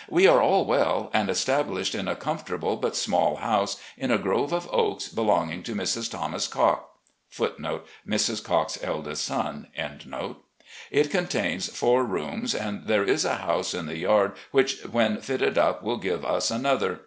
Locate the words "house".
3.36-3.76, 13.36-13.74